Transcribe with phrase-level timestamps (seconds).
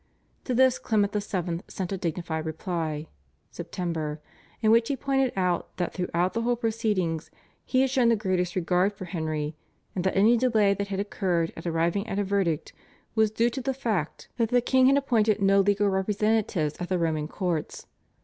[0.45, 1.59] To this Clement VII.
[1.67, 3.05] sent a dignified reply
[3.53, 4.17] (Sept.),
[4.63, 7.29] in which he pointed out that throughout the whole proceedings
[7.63, 9.55] he had shown the greatest regard for Henry,
[9.93, 12.73] and that any delay that had occurred at arriving at a verdict
[13.13, 16.97] was due to the fact that the king had appointed no legal representatives at the
[16.97, 17.85] Roman courts.